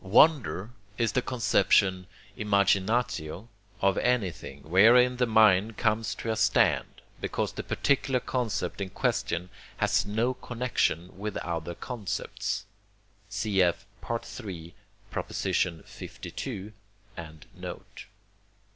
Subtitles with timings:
[0.03, 3.49] Wonder is the conception (imaginatio)
[3.83, 9.51] of anything, wherein the mind comes to a stand, because the particular concept in question
[9.77, 12.65] has no connection with other concepts
[13.29, 13.85] (cf.
[14.01, 14.73] III.
[16.23, 16.73] lii.
[17.15, 18.05] and note).